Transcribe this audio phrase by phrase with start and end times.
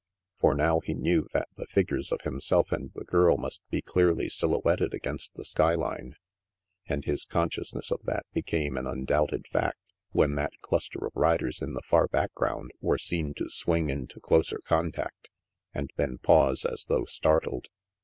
[0.39, 4.29] For now he knew that the figures of himself and the girl must be clearly
[4.33, 6.15] sil houetted against the skyline;
[6.87, 9.77] and his consciousness of that became an undoubted fact
[10.11, 14.59] when that cluster of riders in the far background were seen to swing into closer
[14.65, 15.29] contact
[15.71, 17.67] and then pause as though startled.